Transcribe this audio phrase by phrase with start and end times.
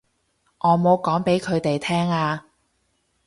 [0.57, 2.47] 我冇講畀佢哋聽啊